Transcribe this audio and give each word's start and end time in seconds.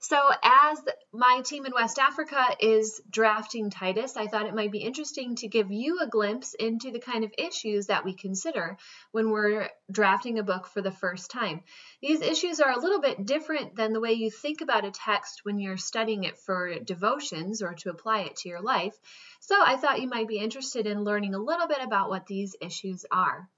So, 0.01 0.19
as 0.43 0.79
my 1.13 1.41
team 1.45 1.65
in 1.65 1.73
West 1.73 1.99
Africa 1.99 2.45
is 2.61 3.01
drafting 3.09 3.71
Titus, 3.71 4.17
I 4.17 4.27
thought 4.27 4.47
it 4.47 4.55
might 4.55 4.71
be 4.71 4.79
interesting 4.79 5.37
to 5.37 5.49
give 5.49 5.71
you 5.71 6.01
a 6.01 6.07
glimpse 6.07 6.55
into 6.55 6.91
the 6.91 7.01
kind 7.01 7.25
of 7.25 7.33
issues 7.39 7.87
that 7.87 8.05
we 8.05 8.15
consider 8.15 8.77
when 9.13 9.31
we're 9.31 9.71
drafting 9.91 10.39
a 10.39 10.43
book 10.43 10.67
for 10.67 10.83
the 10.83 10.91
first 10.91 11.31
time. 11.31 11.63
These 12.03 12.21
issues 12.21 12.61
are 12.61 12.73
a 12.73 12.81
little 12.81 13.01
bit 13.01 13.25
different 13.25 13.75
than 13.75 13.93
the 13.93 14.01
way 14.01 14.13
you 14.13 14.31
think 14.31 14.61
about 14.61 14.85
a 14.85 14.91
text 14.91 15.41
when 15.45 15.59
you're 15.59 15.79
studying 15.79 16.25
it 16.25 16.39
for 16.39 16.79
devotions 16.79 17.63
or 17.63 17.75
to 17.75 17.91
apply 17.91 18.21
it 18.21 18.37
to 18.37 18.49
your 18.49 18.61
life. 18.61 18.95
So, 19.41 19.57
I 19.59 19.77
thought 19.77 20.01
you 20.01 20.09
might 20.09 20.29
be 20.29 20.39
interested 20.39 20.87
in 20.87 21.05
learning 21.05 21.35
a 21.35 21.39
little 21.43 21.69
bit 21.69 21.83
about 21.83 22.11
what 22.11 22.27
these 22.27 22.55
issues 22.61 23.05
are. 23.11 23.49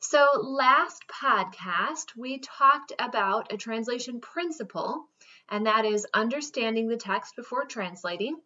So, 0.00 0.26
last 0.40 1.02
podcast, 1.08 2.16
we 2.16 2.38
talked 2.38 2.92
about 2.98 3.52
a 3.52 3.56
translation 3.56 4.20
principle 4.20 5.08
and 5.48 5.66
that 5.66 5.84
is 5.84 6.06
understanding 6.12 6.88
the 6.88 6.96
text 6.96 7.34
before 7.36 7.64
translating. 7.64 8.40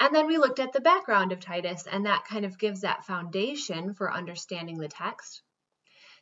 And 0.00 0.14
then 0.14 0.26
we 0.26 0.38
looked 0.38 0.60
at 0.60 0.72
the 0.72 0.80
background 0.80 1.32
of 1.32 1.40
Titus, 1.40 1.86
and 1.86 2.06
that 2.06 2.24
kind 2.24 2.44
of 2.44 2.58
gives 2.58 2.82
that 2.82 3.04
foundation 3.04 3.94
for 3.94 4.12
understanding 4.12 4.78
the 4.78 4.88
text. 4.88 5.42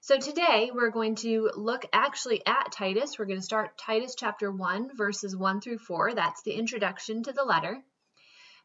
So 0.01 0.19
today 0.19 0.71
we're 0.73 0.91
going 0.91 1.17
to 1.17 1.51
look 1.55 1.85
actually 1.93 2.45
at 2.47 2.73
Titus. 2.73 3.19
We're 3.19 3.27
going 3.27 3.41
to 3.41 3.45
start 3.45 3.79
Titus 3.79 4.15
chapter 4.17 4.51
1, 4.51 4.97
verses 4.97 5.37
1 5.37 5.61
through 5.61 5.79
4. 5.79 6.15
That's 6.15 6.43
the 6.43 6.53
introduction 6.53 7.23
to 7.25 7.33
the 7.33 7.45
letter. 7.45 7.83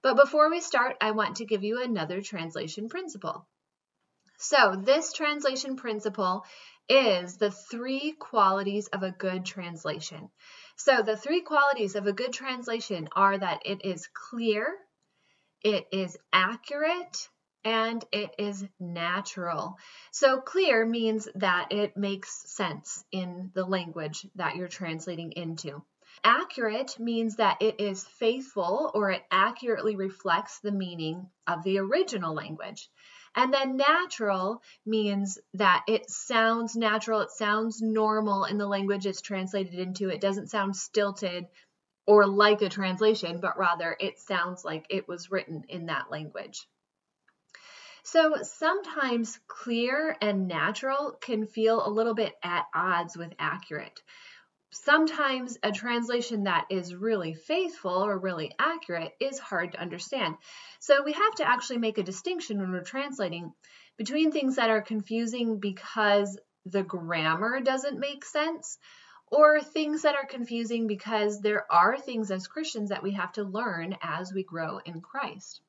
But 0.01 0.15
before 0.15 0.49
we 0.49 0.61
start, 0.61 0.97
I 1.01 1.11
want 1.11 1.37
to 1.37 1.45
give 1.45 1.63
you 1.63 1.81
another 1.81 2.21
translation 2.21 2.89
principle. 2.89 3.47
So, 4.43 4.75
this 4.75 5.13
translation 5.13 5.75
principle 5.75 6.45
is 6.89 7.37
the 7.37 7.51
three 7.51 8.13
qualities 8.13 8.87
of 8.87 9.03
a 9.03 9.11
good 9.11 9.45
translation. 9.45 10.31
So, 10.75 11.03
the 11.03 11.15
three 11.15 11.41
qualities 11.41 11.95
of 11.95 12.07
a 12.07 12.11
good 12.11 12.33
translation 12.33 13.07
are 13.15 13.37
that 13.37 13.61
it 13.65 13.85
is 13.85 14.07
clear, 14.07 14.79
it 15.63 15.87
is 15.91 16.17
accurate, 16.33 17.29
and 17.63 18.03
it 18.11 18.33
is 18.39 18.65
natural. 18.79 19.77
So, 20.09 20.41
clear 20.41 20.87
means 20.87 21.27
that 21.35 21.71
it 21.71 21.95
makes 21.95 22.51
sense 22.51 23.05
in 23.11 23.51
the 23.53 23.63
language 23.63 24.25
that 24.37 24.55
you're 24.55 24.67
translating 24.67 25.33
into. 25.33 25.83
Accurate 26.23 26.99
means 26.99 27.35
that 27.35 27.61
it 27.61 27.79
is 27.79 28.07
faithful 28.07 28.89
or 28.95 29.11
it 29.11 29.23
accurately 29.29 29.95
reflects 29.95 30.59
the 30.61 30.71
meaning 30.71 31.29
of 31.45 31.61
the 31.61 31.77
original 31.77 32.33
language. 32.33 32.89
And 33.35 33.53
then 33.53 33.77
natural 33.77 34.61
means 34.85 35.39
that 35.53 35.83
it 35.87 36.09
sounds 36.09 36.75
natural, 36.75 37.21
it 37.21 37.31
sounds 37.31 37.81
normal 37.81 38.43
in 38.43 38.57
the 38.57 38.67
language 38.67 39.05
it's 39.05 39.21
translated 39.21 39.75
into. 39.75 40.09
It 40.09 40.21
doesn't 40.21 40.49
sound 40.49 40.75
stilted 40.75 41.47
or 42.05 42.27
like 42.27 42.61
a 42.61 42.69
translation, 42.69 43.39
but 43.39 43.57
rather 43.57 43.95
it 43.99 44.19
sounds 44.19 44.65
like 44.65 44.85
it 44.89 45.07
was 45.07 45.31
written 45.31 45.63
in 45.69 45.85
that 45.85 46.11
language. 46.11 46.67
So 48.03 48.41
sometimes 48.41 49.39
clear 49.47 50.17
and 50.21 50.47
natural 50.47 51.13
can 51.21 51.45
feel 51.45 51.85
a 51.85 51.89
little 51.89 52.15
bit 52.15 52.33
at 52.43 52.65
odds 52.73 53.15
with 53.15 53.33
accurate 53.37 54.01
sometimes 54.71 55.57
a 55.63 55.71
translation 55.71 56.45
that 56.45 56.65
is 56.69 56.95
really 56.95 57.33
faithful 57.33 58.05
or 58.05 58.17
really 58.17 58.53
accurate 58.57 59.13
is 59.19 59.37
hard 59.37 59.73
to 59.73 59.81
understand. 59.81 60.35
So 60.79 61.03
we 61.03 61.11
have 61.13 61.35
to 61.35 61.47
actually 61.47 61.79
make 61.79 61.97
a 61.97 62.03
distinction 62.03 62.59
when 62.59 62.71
we're 62.71 62.81
translating 62.81 63.53
between 63.97 64.31
things 64.31 64.55
that 64.55 64.69
are 64.69 64.81
confusing 64.81 65.59
because 65.59 66.39
the 66.65 66.83
grammar 66.83 67.59
doesn't 67.59 67.99
make 67.99 68.23
sense 68.23 68.77
or 69.27 69.61
things 69.61 70.03
that 70.03 70.15
are 70.15 70.25
confusing 70.25 70.87
because 70.87 71.39
there 71.39 71.65
are 71.71 71.97
things 71.97 72.31
as 72.31 72.47
Christians 72.47 72.89
that 72.89 73.03
we 73.03 73.11
have 73.11 73.31
to 73.33 73.43
learn 73.43 73.97
as 74.01 74.33
we 74.33 74.43
grow 74.43 74.79
in 74.79 75.01
Christ. 75.01 75.61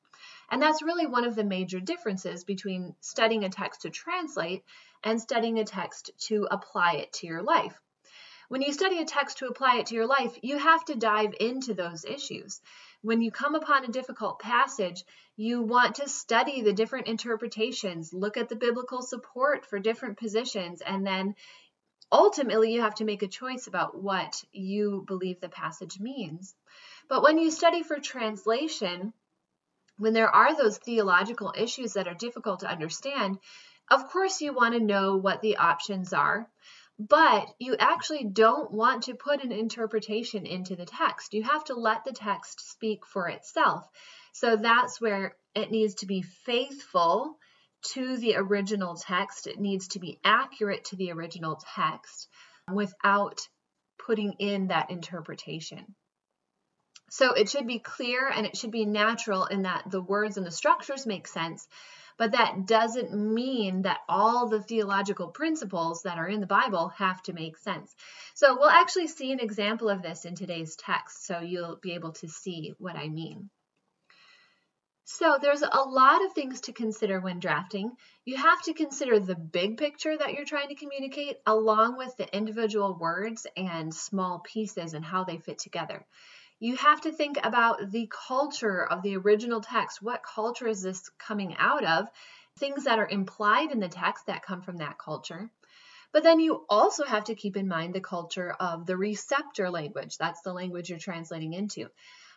And 0.49 0.61
that's 0.61 0.81
really 0.81 1.07
one 1.07 1.25
of 1.25 1.35
the 1.35 1.43
major 1.43 1.79
differences 1.79 2.43
between 2.43 2.95
studying 3.01 3.43
a 3.43 3.49
text 3.49 3.81
to 3.81 3.89
translate 3.89 4.63
and 5.03 5.19
studying 5.19 5.59
a 5.59 5.65
text 5.65 6.11
to 6.27 6.47
apply 6.49 6.93
it 6.93 7.13
to 7.13 7.27
your 7.27 7.41
life. 7.41 7.79
When 8.49 8.61
you 8.61 8.73
study 8.73 8.99
a 8.99 9.05
text 9.05 9.37
to 9.37 9.47
apply 9.47 9.77
it 9.77 9.87
to 9.87 9.95
your 9.95 10.07
life, 10.07 10.37
you 10.41 10.57
have 10.57 10.83
to 10.85 10.95
dive 10.95 11.33
into 11.39 11.73
those 11.73 12.05
issues. 12.05 12.61
When 13.01 13.21
you 13.21 13.31
come 13.31 13.55
upon 13.55 13.83
a 13.83 13.91
difficult 13.91 14.39
passage, 14.39 15.03
you 15.35 15.61
want 15.61 15.95
to 15.95 16.09
study 16.09 16.61
the 16.61 16.73
different 16.73 17.07
interpretations, 17.07 18.13
look 18.13 18.37
at 18.37 18.49
the 18.49 18.55
biblical 18.55 19.01
support 19.01 19.65
for 19.65 19.79
different 19.79 20.17
positions, 20.17 20.81
and 20.81 21.05
then 21.05 21.35
ultimately 22.11 22.73
you 22.73 22.81
have 22.81 22.95
to 22.95 23.05
make 23.05 23.23
a 23.23 23.27
choice 23.27 23.67
about 23.67 24.01
what 24.01 24.43
you 24.51 25.03
believe 25.07 25.41
the 25.41 25.49
passage 25.49 25.99
means. 25.99 26.55
But 27.09 27.23
when 27.23 27.37
you 27.37 27.49
study 27.49 27.83
for 27.83 27.99
translation, 27.99 29.13
when 29.97 30.13
there 30.13 30.29
are 30.29 30.55
those 30.55 30.77
theological 30.77 31.53
issues 31.57 31.93
that 31.93 32.07
are 32.07 32.13
difficult 32.13 32.61
to 32.61 32.71
understand, 32.71 33.39
of 33.89 34.09
course 34.09 34.41
you 34.41 34.53
want 34.53 34.73
to 34.75 34.79
know 34.79 35.17
what 35.17 35.41
the 35.41 35.57
options 35.57 36.13
are 36.13 36.47
but 36.99 37.47
you 37.59 37.75
actually 37.77 38.23
don't 38.23 38.71
want 38.71 39.03
to 39.03 39.15
put 39.15 39.43
an 39.43 39.51
interpretation 39.51 40.45
into 40.45 40.75
the 40.75 40.85
text. 40.85 41.33
You 41.33 41.43
have 41.43 41.63
to 41.65 41.75
let 41.75 42.05
the 42.05 42.13
text 42.13 42.71
speak 42.71 43.05
for 43.05 43.27
itself. 43.27 43.87
So 44.33 44.55
that's 44.55 45.01
where 45.01 45.35
it 45.55 45.71
needs 45.71 45.95
to 45.95 46.05
be 46.05 46.21
faithful 46.21 47.37
to 47.93 48.17
the 48.17 48.35
original 48.37 48.95
text. 48.95 49.47
It 49.47 49.59
needs 49.59 49.89
to 49.89 49.99
be 49.99 50.19
accurate 50.23 50.85
to 50.85 50.95
the 50.95 51.11
original 51.11 51.59
text 51.75 52.27
without 52.71 53.41
putting 54.05 54.33
in 54.39 54.67
that 54.67 54.89
interpretation. 54.89 55.95
So 57.09 57.33
it 57.33 57.49
should 57.49 57.67
be 57.67 57.79
clear 57.79 58.27
and 58.27 58.45
it 58.45 58.57
should 58.57 58.71
be 58.71 58.85
natural 58.85 59.45
in 59.45 59.63
that 59.63 59.83
the 59.89 60.01
words 60.01 60.37
and 60.37 60.45
the 60.45 60.51
structures 60.51 61.05
make 61.05 61.27
sense, 61.27 61.67
but 62.17 62.31
that 62.31 62.65
doesn't 62.65 63.13
mean 63.13 63.83
that 63.83 63.99
all 64.07 64.47
the 64.47 64.61
theological 64.61 65.27
principles 65.27 66.03
that 66.03 66.17
are 66.17 66.27
in 66.27 66.39
the 66.39 66.47
Bible 66.47 66.89
have 66.89 67.21
to 67.23 67.33
make 67.33 67.57
sense. 67.57 67.95
So 68.33 68.57
we'll 68.57 68.69
actually 68.69 69.07
see 69.07 69.31
an 69.31 69.39
example 69.39 69.89
of 69.89 70.01
this 70.01 70.25
in 70.25 70.35
today's 70.35 70.75
text, 70.75 71.25
so 71.25 71.39
you'll 71.39 71.77
be 71.81 71.93
able 71.93 72.13
to 72.13 72.27
see 72.27 72.73
what 72.77 72.95
I 72.95 73.09
mean. 73.09 73.49
So 75.05 75.37
there's 75.41 75.61
a 75.61 75.81
lot 75.81 76.23
of 76.23 76.31
things 76.31 76.61
to 76.61 76.71
consider 76.71 77.19
when 77.19 77.39
drafting. 77.39 77.91
You 78.23 78.37
have 78.37 78.61
to 78.63 78.73
consider 78.73 79.19
the 79.19 79.35
big 79.35 79.77
picture 79.77 80.17
that 80.17 80.33
you're 80.33 80.45
trying 80.45 80.69
to 80.69 80.75
communicate 80.75 81.37
along 81.45 81.97
with 81.97 82.15
the 82.15 82.33
individual 82.35 82.97
words 82.97 83.45
and 83.57 83.93
small 83.93 84.39
pieces 84.39 84.93
and 84.93 85.03
how 85.03 85.25
they 85.25 85.37
fit 85.37 85.59
together 85.59 86.05
you 86.63 86.77
have 86.77 87.01
to 87.01 87.11
think 87.11 87.37
about 87.43 87.91
the 87.91 88.09
culture 88.09 88.85
of 88.85 89.01
the 89.01 89.17
original 89.17 89.59
text. 89.59 90.01
What 90.01 90.23
culture 90.23 90.65
is 90.65 90.81
this 90.81 91.09
coming 91.19 91.57
out 91.59 91.83
of? 91.83 92.07
Things 92.57 92.85
that 92.85 92.99
are 92.99 93.09
implied 93.09 93.73
in 93.73 93.81
the 93.81 93.89
text 93.89 94.27
that 94.27 94.45
come 94.45 94.61
from 94.61 94.77
that 94.77 94.97
culture. 94.97 95.51
But 96.13 96.23
then 96.23 96.39
you 96.39 96.63
also 96.69 97.03
have 97.03 97.25
to 97.25 97.35
keep 97.35 97.57
in 97.57 97.67
mind 97.67 97.93
the 97.93 97.99
culture 97.99 98.55
of 98.57 98.85
the 98.85 98.95
receptor 98.95 99.69
language. 99.69 100.15
That's 100.17 100.41
the 100.41 100.53
language 100.53 100.89
you're 100.89 100.99
translating 100.99 101.51
into. 101.51 101.89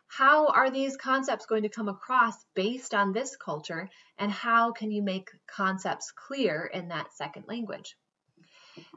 How 0.09 0.49
are 0.49 0.71
these 0.71 0.97
concepts 0.97 1.47
going 1.47 1.63
to 1.63 1.69
come 1.69 1.89
across 1.89 2.35
based 2.57 2.95
on 2.95 3.13
this 3.13 3.37
culture? 3.37 3.89
And 4.19 4.33
how 4.33 4.73
can 4.73 4.91
you 4.91 5.03
make 5.03 5.31
concepts 5.47 6.11
clear 6.11 6.69
in 6.75 6.89
that 6.89 7.15
second 7.15 7.45
language? 7.47 7.97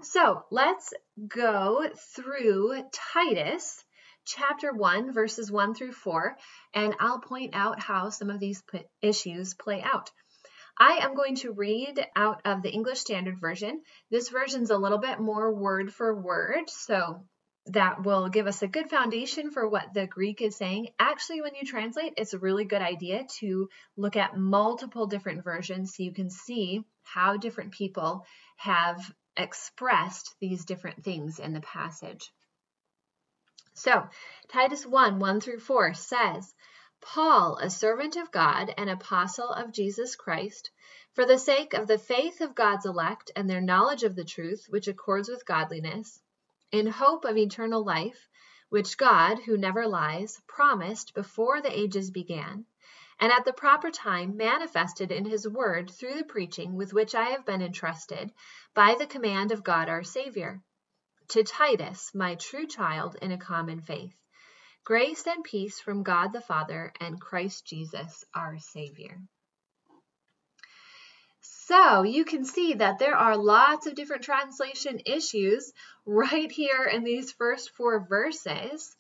So 0.02 0.44
let's 0.50 0.92
go 1.28 1.88
through 2.16 2.84
Titus 2.92 3.84
chapter 4.30 4.72
1, 4.72 5.12
verses 5.12 5.52
1 5.52 5.74
through 5.74 5.92
4, 5.92 6.38
and 6.74 6.96
I'll 7.00 7.20
point 7.20 7.56
out 7.56 7.80
how 7.80 8.10
some 8.10 8.30
of 8.30 8.40
these 8.40 8.62
issues 9.02 9.56
play 9.56 9.82
out. 9.82 10.12
I 10.78 11.00
am 11.02 11.16
going 11.16 11.36
to 11.38 11.52
read 11.52 12.06
out 12.16 12.42
of 12.46 12.62
the 12.62 12.72
English 12.72 13.00
Standard 13.00 13.42
Version. 13.42 13.82
This 14.12 14.30
version's 14.30 14.70
a 14.70 14.78
little 14.78 15.00
bit 15.00 15.20
more 15.20 15.54
word 15.54 15.92
for 15.92 16.22
word, 16.22 16.70
so 16.70 17.26
that 17.66 18.04
will 18.04 18.30
give 18.30 18.48
us 18.48 18.62
a 18.62 18.68
good 18.68 18.90
foundation 18.90 19.52
for 19.52 19.68
what 19.68 19.94
the 19.94 20.08
Greek 20.08 20.42
is 20.42 20.56
saying. 20.56 20.90
Actually, 21.00 21.42
when 21.42 21.56
you 21.56 21.66
translate, 21.66 22.14
it's 22.16 22.34
a 22.34 22.40
really 22.40 22.66
good 22.66 22.82
idea 22.82 23.26
to 23.40 23.68
look 23.98 24.16
at 24.16 24.38
multiple 24.38 25.08
different 25.08 25.44
versions 25.44 25.96
so 25.96 26.04
you 26.04 26.14
can 26.14 26.30
see 26.30 26.84
how 27.04 27.36
different 27.36 27.74
people 27.74 28.26
have 28.58 29.00
expressed 29.36 30.36
these 30.40 30.66
different 30.66 31.04
things 31.04 31.40
in 31.40 31.54
the 31.54 31.62
passage. 31.62 32.32
So, 33.82 34.10
Titus 34.50 34.86
1 34.86 35.20
1 35.20 35.40
through 35.40 35.60
4 35.60 35.94
says, 35.94 36.54
Paul, 37.00 37.56
a 37.62 37.70
servant 37.70 38.18
of 38.18 38.30
God 38.30 38.74
and 38.78 38.90
apostle 38.90 39.52
of 39.52 39.72
Jesus 39.72 40.18
Christ, 40.18 40.70
for 41.14 41.26
the 41.26 41.38
sake 41.38 41.74
of 41.74 41.88
the 41.88 41.98
faith 41.98 42.42
of 42.42 42.56
God's 42.56 42.86
elect 42.86 43.32
and 43.38 43.50
their 43.50 43.62
knowledge 43.62 44.04
of 44.04 44.18
the 44.18 44.26
truth, 44.26 44.66
which 44.68 44.90
accords 44.90 45.30
with 45.30 45.46
godliness, 45.46 46.22
in 46.74 46.88
hope 46.88 47.24
of 47.24 47.38
eternal 47.38 47.82
life, 47.82 48.28
which 48.68 48.98
God, 48.98 49.40
who 49.40 49.58
never 49.58 49.88
lies, 49.88 50.42
promised 50.46 51.14
before 51.14 51.62
the 51.62 51.72
ages 51.72 52.12
began, 52.12 52.66
and 53.18 53.32
at 53.32 53.46
the 53.46 53.54
proper 53.54 53.92
time 53.92 54.36
manifested 54.36 55.10
in 55.10 55.24
his 55.24 55.48
word 55.48 55.90
through 55.90 56.16
the 56.16 56.26
preaching 56.26 56.76
with 56.76 56.92
which 56.92 57.16
I 57.16 57.30
have 57.30 57.46
been 57.46 57.62
entrusted 57.62 58.34
by 58.74 58.96
the 58.96 59.08
command 59.08 59.54
of 59.54 59.64
God 59.64 59.88
our 59.88 60.04
Savior. 60.04 60.62
To 61.30 61.44
Titus, 61.44 62.10
my 62.16 62.34
true 62.34 62.66
child 62.66 63.16
in 63.22 63.32
a 63.32 63.38
common 63.38 63.82
faith. 63.82 64.16
Grace 64.84 65.28
and 65.28 65.44
peace 65.44 65.80
from 65.80 66.02
God 66.02 66.34
the 66.34 66.42
Father 66.42 66.92
and 67.00 67.22
Christ 67.22 67.66
Jesus 67.66 68.26
our 68.34 68.58
Savior. 68.58 69.22
So 71.42 72.02
you 72.02 72.26
can 72.26 72.44
see 72.46 72.74
that 72.74 72.98
there 72.98 73.16
are 73.16 73.38
lots 73.38 73.86
of 73.86 73.94
different 73.94 74.24
translation 74.24 75.02
issues 75.06 75.72
right 76.04 76.52
here 76.52 76.90
in 76.92 77.04
these 77.04 77.32
first 77.32 77.76
four 77.76 78.08
verses. 78.10 78.96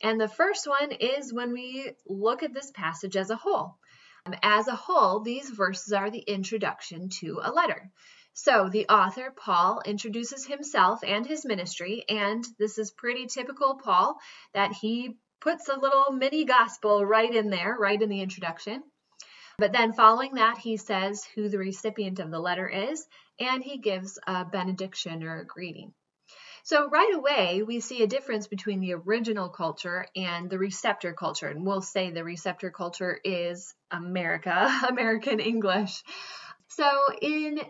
And 0.00 0.18
the 0.18 0.26
first 0.26 0.66
one 0.66 0.90
is 0.90 1.34
when 1.34 1.52
we 1.52 1.92
look 2.06 2.42
at 2.42 2.54
this 2.54 2.70
passage 2.70 3.14
as 3.14 3.28
a 3.28 3.36
whole. 3.36 3.76
Um, 4.24 4.34
as 4.42 4.68
a 4.68 4.74
whole, 4.74 5.20
these 5.20 5.50
verses 5.50 5.92
are 5.92 6.10
the 6.10 6.24
introduction 6.26 7.10
to 7.20 7.40
a 7.42 7.52
letter. 7.52 7.90
So 8.34 8.68
the 8.68 8.88
author, 8.88 9.30
Paul, 9.30 9.80
introduces 9.86 10.44
himself 10.44 11.04
and 11.04 11.24
his 11.24 11.44
ministry, 11.44 12.04
and 12.08 12.44
this 12.58 12.78
is 12.78 12.90
pretty 12.90 13.26
typical 13.26 13.76
Paul 13.76 14.18
that 14.54 14.72
he 14.72 15.16
puts 15.40 15.68
a 15.68 15.78
little 15.78 16.10
mini 16.10 16.44
gospel 16.44 17.06
right 17.06 17.32
in 17.32 17.48
there, 17.48 17.76
right 17.78 18.00
in 18.00 18.08
the 18.08 18.20
introduction. 18.20 18.82
But 19.56 19.72
then 19.72 19.92
following 19.92 20.34
that, 20.34 20.58
he 20.58 20.76
says 20.76 21.24
who 21.36 21.48
the 21.48 21.58
recipient 21.58 22.18
of 22.18 22.32
the 22.32 22.40
letter 22.40 22.68
is, 22.68 23.06
and 23.38 23.62
he 23.62 23.78
gives 23.78 24.18
a 24.26 24.44
benediction 24.44 25.22
or 25.22 25.38
a 25.38 25.46
greeting. 25.46 25.94
So 26.64 26.88
right 26.88 27.12
away, 27.14 27.62
we 27.62 27.78
see 27.78 28.02
a 28.02 28.08
difference 28.08 28.48
between 28.48 28.80
the 28.80 28.94
original 28.94 29.48
culture 29.48 30.06
and 30.16 30.50
the 30.50 30.58
receptor 30.58 31.12
culture. 31.12 31.48
And 31.48 31.64
we'll 31.64 31.82
say 31.82 32.10
the 32.10 32.24
receptor 32.24 32.70
culture 32.70 33.20
is 33.22 33.74
America, 33.92 34.80
American 34.88 35.38
English. 35.38 36.02
So 36.68 36.90
in 37.22 37.60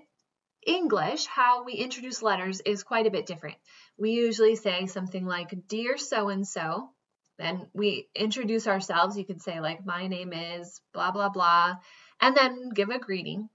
English, 0.67 1.27
how 1.27 1.65
we 1.65 1.75
introduce 1.75 2.23
letters 2.23 2.61
is 2.61 2.83
quite 2.83 3.07
a 3.07 3.11
bit 3.11 3.27
different. 3.27 3.57
We 3.97 4.13
usually 4.13 4.57
say 4.57 4.87
something 4.87 5.25
like, 5.25 5.55
Dear 5.69 5.97
so 5.97 6.29
and 6.29 6.47
so, 6.47 6.91
then 7.39 7.69
we 7.73 8.09
introduce 8.15 8.67
ourselves. 8.67 9.19
You 9.19 9.25
could 9.25 9.43
say, 9.43 9.61
like, 9.61 9.85
my 9.85 10.07
name 10.07 10.33
is 10.33 10.81
blah, 10.93 11.11
blah, 11.11 11.29
blah, 11.29 11.77
and 12.21 12.37
then 12.37 12.71
give 12.71 12.91
a 12.91 12.99
greeting. 12.99 13.49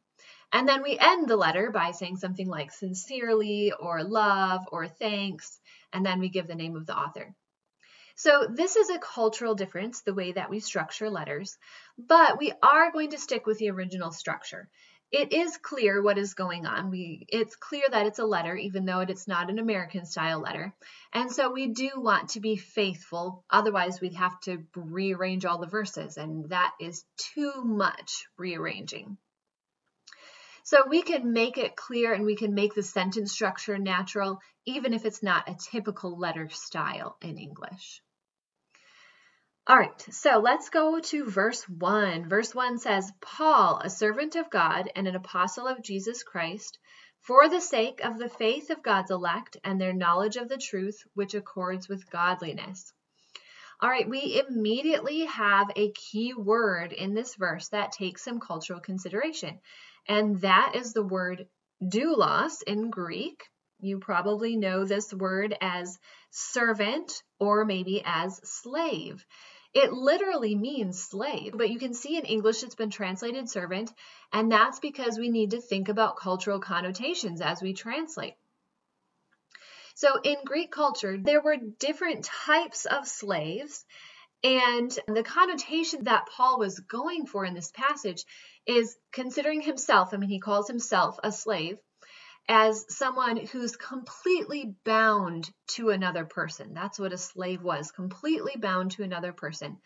And 0.51 0.67
then 0.67 0.81
we 0.81 0.97
end 0.99 1.27
the 1.27 1.37
letter 1.37 1.69
by 1.71 1.91
saying 1.91 2.17
something 2.17 2.47
like 2.47 2.71
sincerely 2.71 3.71
or 3.71 4.03
love 4.03 4.61
or 4.71 4.87
thanks, 4.87 5.59
and 5.93 6.05
then 6.05 6.19
we 6.19 6.29
give 6.29 6.47
the 6.47 6.55
name 6.55 6.75
of 6.75 6.87
the 6.87 6.97
author. 6.97 7.35
So 8.15 8.47
this 8.51 8.75
is 8.75 8.89
a 8.89 8.99
cultural 8.99 9.55
difference, 9.55 10.01
the 10.01 10.13
way 10.13 10.33
that 10.33 10.49
we 10.49 10.59
structure 10.59 11.09
letters, 11.09 11.57
but 11.97 12.37
we 12.37 12.51
are 12.61 12.91
going 12.91 13.11
to 13.11 13.17
stick 13.17 13.45
with 13.45 13.59
the 13.59 13.69
original 13.69 14.11
structure 14.11 14.67
it 15.11 15.33
is 15.33 15.57
clear 15.57 16.01
what 16.01 16.17
is 16.19 16.35
going 16.35 16.65
on. 16.67 16.91
We 16.91 17.25
it's 17.29 17.55
clear 17.55 17.83
that 17.89 18.05
it's 18.05 18.19
a 18.19 18.25
letter 18.25 18.55
even 18.55 18.85
though 18.85 18.99
it's 18.99 19.27
not 19.27 19.49
an 19.49 19.57
American 19.57 20.05
style 20.05 20.39
letter. 20.39 20.73
And 21.11 21.31
so 21.31 21.51
we 21.51 21.67
do 21.67 21.89
want 21.95 22.29
to 22.31 22.39
be 22.39 22.57
faithful. 22.57 23.43
Otherwise 23.49 23.99
we'd 24.01 24.13
have 24.15 24.39
to 24.41 24.63
rearrange 24.75 25.45
all 25.45 25.57
the 25.57 25.67
verses 25.67 26.17
and 26.17 26.49
that 26.49 26.73
is 26.79 27.03
too 27.17 27.63
much 27.63 28.27
rearranging. 28.37 29.17
So 30.63 30.87
we 30.87 31.01
can 31.01 31.33
make 31.33 31.57
it 31.57 31.75
clear 31.75 32.13
and 32.13 32.25
we 32.25 32.35
can 32.35 32.53
make 32.53 32.75
the 32.75 32.83
sentence 32.83 33.31
structure 33.31 33.79
natural 33.79 34.39
even 34.65 34.93
if 34.93 35.05
it's 35.05 35.23
not 35.23 35.49
a 35.49 35.55
typical 35.71 36.19
letter 36.19 36.49
style 36.49 37.17
in 37.21 37.39
English. 37.39 38.03
All 39.69 39.77
right, 39.77 40.01
so 40.09 40.39
let's 40.39 40.69
go 40.69 40.99
to 40.99 41.29
verse 41.29 41.61
1. 41.69 42.27
Verse 42.27 42.55
1 42.55 42.79
says, 42.79 43.11
Paul, 43.21 43.79
a 43.83 43.87
servant 43.87 44.35
of 44.35 44.49
God 44.49 44.89
and 44.95 45.07
an 45.07 45.15
apostle 45.15 45.67
of 45.67 45.83
Jesus 45.83 46.23
Christ, 46.23 46.79
for 47.21 47.47
the 47.47 47.61
sake 47.61 48.03
of 48.03 48.17
the 48.17 48.29
faith 48.29 48.71
of 48.71 48.81
God's 48.81 49.11
elect 49.11 49.57
and 49.63 49.79
their 49.79 49.93
knowledge 49.93 50.37
of 50.37 50.49
the 50.49 50.57
truth, 50.57 51.03
which 51.13 51.35
accords 51.35 51.87
with 51.87 52.09
godliness. 52.09 52.91
All 53.79 53.91
right, 53.91 54.09
we 54.09 54.41
immediately 54.49 55.25
have 55.25 55.69
a 55.75 55.91
key 55.91 56.33
word 56.33 56.91
in 56.91 57.13
this 57.13 57.35
verse 57.35 57.67
that 57.67 57.91
takes 57.91 58.23
some 58.23 58.39
cultural 58.39 58.79
consideration, 58.79 59.59
and 60.07 60.41
that 60.41 60.71
is 60.73 60.93
the 60.93 61.05
word 61.05 61.45
doulos 61.79 62.63
in 62.65 62.89
Greek. 62.89 63.43
You 63.81 63.99
probably 63.99 64.57
know 64.57 64.83
this 64.83 65.13
word 65.13 65.55
as 65.61 65.99
servant 66.31 67.23
or 67.39 67.65
maybe 67.65 68.01
as 68.03 68.41
slave. 68.43 69.23
It 69.73 69.93
literally 69.93 70.55
means 70.55 71.03
slave, 71.03 71.53
but 71.55 71.69
you 71.69 71.77
can 71.77 71.93
see 71.93 72.17
in 72.17 72.25
English 72.25 72.63
it's 72.63 72.75
been 72.75 72.89
translated 72.89 73.49
servant, 73.49 73.93
and 74.33 74.51
that's 74.51 74.79
because 74.79 75.17
we 75.19 75.29
need 75.29 75.51
to 75.51 75.61
think 75.61 75.89
about 75.89 76.17
cultural 76.17 76.59
connotations 76.59 77.39
as 77.39 77.61
we 77.61 77.73
translate. 77.73 78.33
So 79.93 80.19
in 80.23 80.37
Greek 80.43 80.71
culture, 80.71 81.17
there 81.17 81.41
were 81.41 81.57
different 81.57 82.25
types 82.25 82.85
of 82.85 83.07
slaves, 83.07 83.85
and 84.43 84.97
the 85.07 85.23
connotation 85.23 86.05
that 86.05 86.29
Paul 86.35 86.57
was 86.57 86.79
going 86.79 87.27
for 87.27 87.45
in 87.45 87.53
this 87.53 87.71
passage 87.71 88.23
is 88.65 88.97
considering 89.11 89.61
himself, 89.61 90.13
I 90.13 90.17
mean, 90.17 90.29
he 90.29 90.39
calls 90.39 90.67
himself 90.67 91.19
a 91.23 91.31
slave, 91.31 91.77
as 92.49 92.83
someone 92.89 93.37
who's 93.37 93.75
completely 93.75 94.73
bound 94.83 95.49
to 95.67 95.91
another 95.91 96.25
person. 96.25 96.73
That's 96.73 96.97
what 96.97 97.13
a 97.13 97.17
slave 97.17 97.61
was, 97.61 97.91
completely 97.91 98.55
bound 98.57 98.91
to 98.91 99.03
another 99.03 99.33
person. 99.33 99.77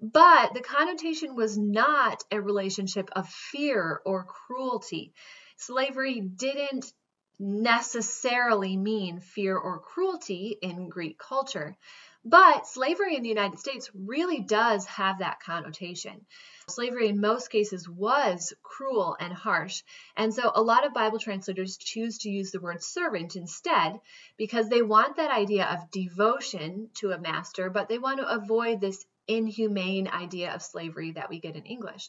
But 0.00 0.54
the 0.54 0.60
connotation 0.60 1.34
was 1.34 1.58
not 1.58 2.22
a 2.30 2.40
relationship 2.40 3.10
of 3.16 3.28
fear 3.28 4.00
or 4.06 4.24
cruelty. 4.24 5.12
Slavery 5.56 6.20
didn't 6.20 6.92
necessarily 7.40 8.76
mean 8.76 9.18
fear 9.18 9.56
or 9.56 9.80
cruelty 9.80 10.56
in 10.62 10.88
Greek 10.88 11.18
culture. 11.18 11.76
But 12.24 12.66
slavery 12.66 13.16
in 13.16 13.22
the 13.22 13.28
United 13.28 13.58
States 13.58 13.90
really 13.94 14.40
does 14.40 14.86
have 14.86 15.18
that 15.18 15.40
connotation. 15.40 16.24
Slavery 16.68 17.08
in 17.08 17.20
most 17.20 17.48
cases 17.48 17.86
was 17.86 18.54
cruel 18.62 19.14
and 19.20 19.32
harsh, 19.32 19.82
and 20.16 20.32
so 20.32 20.50
a 20.54 20.62
lot 20.62 20.86
of 20.86 20.94
Bible 20.94 21.18
translators 21.18 21.76
choose 21.76 22.18
to 22.18 22.30
use 22.30 22.50
the 22.50 22.60
word 22.60 22.82
servant 22.82 23.36
instead 23.36 24.00
because 24.38 24.70
they 24.70 24.80
want 24.80 25.16
that 25.16 25.30
idea 25.30 25.66
of 25.66 25.90
devotion 25.90 26.88
to 26.94 27.12
a 27.12 27.18
master, 27.18 27.68
but 27.68 27.88
they 27.90 27.98
want 27.98 28.20
to 28.20 28.28
avoid 28.28 28.80
this 28.80 29.04
inhumane 29.28 30.08
idea 30.08 30.54
of 30.54 30.62
slavery 30.62 31.12
that 31.12 31.28
we 31.28 31.40
get 31.40 31.56
in 31.56 31.64
English. 31.64 32.08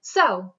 So, 0.00 0.54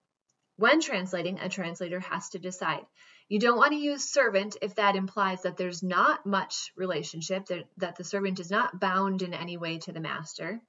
when 0.58 0.82
translating, 0.82 1.40
a 1.40 1.50
translator 1.50 2.00
has 2.00 2.30
to 2.30 2.40
decide. 2.40 2.86
You 3.30 3.40
don't 3.40 3.58
want 3.58 3.72
to 3.72 3.80
use 3.80 4.12
servant 4.12 4.58
if 4.62 4.76
that 4.76 4.96
implies 4.96 5.44
that 5.44 5.58
there's 5.58 5.84
not 5.84 6.26
much 6.26 6.72
relationship, 6.76 7.46
that, 7.48 7.66
that 7.78 7.96
the 7.96 8.04
servant 8.04 8.40
is 8.40 8.52
not 8.52 8.80
bound 8.80 9.22
in 9.22 9.34
any 9.34 9.58
way 9.58 9.80
to 9.80 9.92
the 9.92 10.00
master 10.00 10.62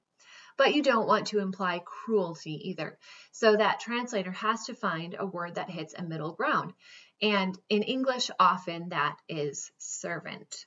but 0.56 0.74
you 0.74 0.82
don't 0.82 1.06
want 1.06 1.28
to 1.28 1.40
imply 1.40 1.80
cruelty 1.84 2.70
either. 2.70 2.98
So 3.32 3.56
that 3.56 3.80
translator 3.80 4.32
has 4.32 4.66
to 4.66 4.74
find 4.74 5.16
a 5.18 5.26
word 5.26 5.56
that 5.56 5.70
hits 5.70 5.94
a 5.94 6.02
middle 6.02 6.32
ground. 6.32 6.72
And 7.20 7.58
in 7.68 7.82
English, 7.82 8.30
often 8.38 8.90
that 8.90 9.16
is 9.28 9.70
servant. 9.78 10.66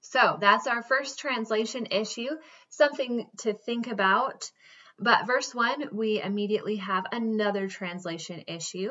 So 0.00 0.36
that's 0.40 0.66
our 0.66 0.82
first 0.82 1.18
translation 1.18 1.86
issue, 1.90 2.28
something 2.68 3.26
to 3.38 3.54
think 3.54 3.88
about. 3.88 4.50
But 4.98 5.26
verse 5.26 5.54
1, 5.54 5.88
we 5.92 6.22
immediately 6.22 6.76
have 6.76 7.06
another 7.10 7.68
translation 7.68 8.44
issue. 8.46 8.90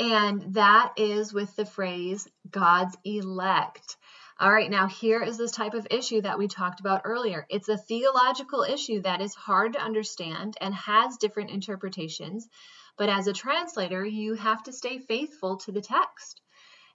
And 0.00 0.54
that 0.54 0.94
is 0.96 1.32
with 1.32 1.54
the 1.56 1.66
phrase 1.66 2.26
God's 2.50 2.96
elect. 3.04 3.98
All 4.40 4.50
right, 4.50 4.70
now 4.70 4.88
here 4.88 5.22
is 5.22 5.36
this 5.36 5.52
type 5.52 5.74
of 5.74 5.86
issue 5.90 6.22
that 6.22 6.38
we 6.38 6.48
talked 6.48 6.80
about 6.80 7.02
earlier. 7.04 7.46
It's 7.50 7.68
a 7.68 7.76
theological 7.76 8.62
issue 8.62 9.02
that 9.02 9.20
is 9.20 9.34
hard 9.34 9.74
to 9.74 9.80
understand 9.80 10.56
and 10.60 10.74
has 10.74 11.18
different 11.18 11.50
interpretations, 11.50 12.48
but 12.96 13.10
as 13.10 13.26
a 13.26 13.34
translator, 13.34 14.02
you 14.04 14.34
have 14.34 14.62
to 14.64 14.72
stay 14.72 14.98
faithful 14.98 15.58
to 15.58 15.72
the 15.72 15.82
text. 15.82 16.40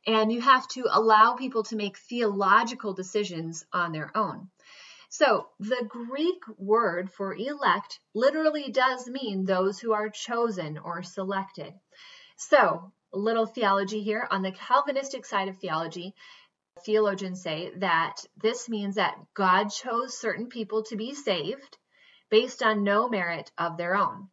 and 0.08 0.32
you 0.32 0.42
have 0.42 0.68
to 0.70 0.86
allow 0.92 1.36
people 1.36 1.64
to 1.64 1.76
make 1.76 1.98
theological 1.98 2.94
decisions 2.94 3.66
on 3.74 3.92
their 3.92 4.12
own. 4.16 4.50
So, 5.10 5.48
the 5.60 5.86
Greek 5.88 6.42
word 6.58 7.12
for 7.12 7.36
elect 7.36 8.00
literally 8.14 8.72
does 8.72 9.08
mean 9.08 9.46
those 9.46 9.80
who 9.80 9.94
are 9.94 10.10
chosen 10.10 10.78
or 10.78 11.04
selected. 11.04 11.74
So, 12.38 12.92
little 13.16 13.46
theology 13.46 14.04
here 14.04 14.28
on 14.30 14.42
the 14.42 14.52
Calvinistic 14.52 15.26
side 15.26 15.48
of 15.48 15.58
theology, 15.58 16.14
theologians 16.84 17.42
say 17.42 17.72
that 17.78 18.18
this 18.38 18.68
means 18.70 18.96
that 18.96 19.18
God 19.34 19.70
chose 19.70 20.18
certain 20.18 20.48
people 20.48 20.84
to 20.84 20.96
be 20.96 21.14
saved 21.14 21.78
based 22.30 22.62
on 22.62 22.84
no 22.84 23.08
merit 23.08 23.52
of 23.58 23.78
their 23.78 23.96
own. 23.96 24.30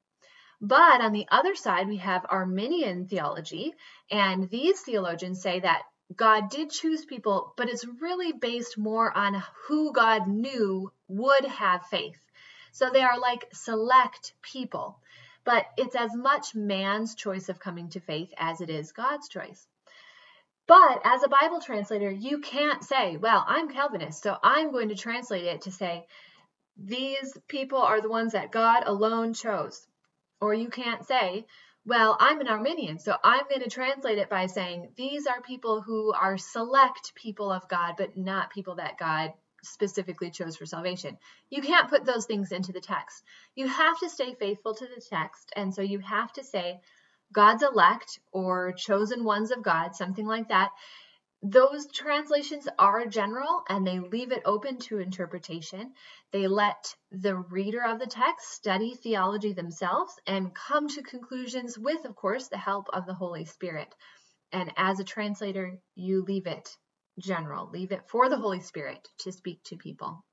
But 0.60 1.00
on 1.00 1.12
the 1.12 1.26
other 1.30 1.54
side, 1.54 1.88
we 1.88 1.96
have 1.96 2.24
Arminian 2.28 3.08
theology, 3.08 3.74
and 4.10 4.48
these 4.48 4.80
theologians 4.80 5.42
say 5.42 5.60
that 5.60 5.82
God 6.14 6.50
did 6.50 6.70
choose 6.70 7.04
people, 7.04 7.52
but 7.56 7.68
it's 7.68 7.86
really 8.00 8.32
based 8.32 8.78
more 8.78 9.16
on 9.16 9.42
who 9.66 9.92
God 9.92 10.28
knew 10.28 10.92
would 11.08 11.44
have 11.44 11.86
faith. 11.86 12.20
So 12.70 12.90
they 12.90 13.02
are 13.02 13.18
like 13.18 13.48
select 13.52 14.34
people, 14.40 15.00
but 15.44 15.66
it's 15.76 15.96
as 15.96 16.14
much 16.14 16.54
man's 16.54 17.14
choice 17.14 17.49
of 17.49 17.61
coming 17.61 17.88
to 17.90 18.00
faith 18.00 18.32
as 18.37 18.61
it 18.61 18.70
is 18.70 18.92
God's 18.92 19.28
choice. 19.28 19.66
But 20.66 21.00
as 21.04 21.22
a 21.22 21.28
Bible 21.28 21.61
translator, 21.61 22.11
you 22.11 22.38
can't 22.38 22.84
say, 22.84 23.16
well, 23.16 23.44
I'm 23.46 23.68
Calvinist, 23.68 24.22
so 24.22 24.37
I'm 24.42 24.70
going 24.70 24.90
to 24.90 24.94
translate 24.94 25.44
it 25.44 25.62
to 25.62 25.72
say, 25.72 26.06
these 26.76 27.37
people 27.49 27.78
are 27.78 28.00
the 28.00 28.08
ones 28.08 28.32
that 28.32 28.52
God 28.52 28.84
alone 28.87 29.34
chose. 29.34 29.87
Or 30.40 30.54
you 30.54 30.68
can't 30.68 31.04
say, 31.04 31.46
well, 31.84 32.16
I'm 32.18 32.40
an 32.40 32.49
Arminian, 32.49 32.99
so 32.99 33.16
I'm 33.22 33.44
going 33.49 33.62
to 33.62 33.70
translate 33.70 34.18
it 34.18 34.30
by 34.30 34.46
saying 34.46 34.92
these 34.96 35.26
are 35.26 35.40
people 35.42 35.82
who 35.82 36.12
are 36.12 36.38
select 36.38 37.14
people 37.16 37.50
of 37.50 37.68
God, 37.68 37.94
but 37.99 38.16
not 38.16 38.50
people 38.50 38.76
that 38.76 38.99
God 38.99 39.32
specifically 39.62 40.31
chose 40.31 40.57
for 40.57 40.66
salvation. 40.66 41.19
You 41.50 41.62
can't 41.62 41.88
put 41.88 42.04
those 42.04 42.26
things 42.26 42.52
into 42.52 42.73
the 42.73 42.81
text. 42.81 43.23
You 43.54 43.69
have 43.69 43.99
to 44.00 44.09
stay 44.09 44.35
faithful 44.35 44.75
to 44.75 44.87
the 44.87 45.00
text, 45.00 45.52
and 45.57 45.75
so 45.75 45.83
you 45.83 45.99
have 46.00 46.33
to 46.35 46.45
say 46.45 46.81
God's 47.33 47.62
elect 47.62 48.21
or 48.33 48.73
chosen 48.73 49.25
ones 49.25 49.50
of 49.50 49.62
God, 49.62 49.95
something 49.95 50.26
like 50.26 50.49
that 50.49 50.71
those 51.42 51.88
translations 51.88 52.69
are 52.78 53.04
general 53.07 53.64
and 53.69 53.85
they 53.85 53.99
leave 53.99 54.31
it 54.31 54.42
open 54.45 54.78
to 54.78 55.00
interpretation. 55.00 55.92
They 56.31 56.47
let 56.47 56.95
the 57.11 57.37
reader 57.37 57.83
of 57.83 57.99
the 57.99 58.07
text 58.07 58.52
study 58.52 58.95
theology 58.95 59.52
themselves 59.52 60.14
and 60.25 60.54
come 60.54 60.87
to 60.88 61.02
conclusions 61.02 61.76
with, 61.76 62.04
of 62.04 62.14
course, 62.14 62.47
the 62.47 62.59
help 62.59 62.88
of 62.92 63.07
the 63.07 63.14
Holy 63.14 63.45
Spirit. 63.45 63.92
And 64.52 64.73
as 64.76 65.00
a 65.00 65.04
translator, 65.04 65.78
you 65.97 66.23
leave 66.23 66.47
it 66.47 66.76
general, 67.19 67.69
leave 67.71 67.92
it 67.92 68.09
for 68.09 68.28
the 68.28 68.37
Holy 68.37 68.61
Spirit 68.61 69.09
to 69.19 69.33
speak 69.33 69.62
to 69.64 69.76
people. 69.76 70.25